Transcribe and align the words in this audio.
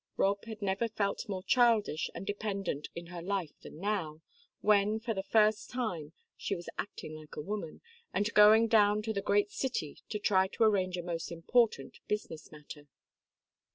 Rob 0.17 0.45
had 0.45 0.63
never 0.63 0.87
felt 0.87 1.29
more 1.29 1.43
childish 1.43 2.09
and 2.15 2.25
dependent 2.25 2.87
in 2.95 3.05
her 3.13 3.21
life 3.21 3.53
than 3.61 3.79
now, 3.79 4.23
when, 4.61 4.99
for 4.99 5.13
the 5.13 5.21
first 5.21 5.69
time, 5.69 6.11
she 6.35 6.55
was 6.55 6.67
acting 6.79 7.13
like 7.13 7.35
a 7.35 7.39
woman, 7.41 7.81
and 8.11 8.33
going 8.33 8.67
down 8.67 9.03
to 9.03 9.13
the 9.13 9.21
great 9.21 9.51
city 9.51 9.99
to 10.09 10.17
try 10.17 10.47
to 10.47 10.63
arrange 10.63 10.97
a 10.97 11.03
most 11.03 11.31
important 11.31 11.99
business 12.07 12.51
matter. 12.51 12.87